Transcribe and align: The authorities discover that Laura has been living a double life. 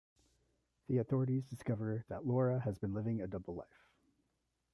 The 0.87 0.97
authorities 0.97 1.45
discover 1.45 2.03
that 2.07 2.25
Laura 2.25 2.59
has 2.61 2.79
been 2.79 2.91
living 2.95 3.21
a 3.21 3.27
double 3.27 3.53
life. 3.53 3.85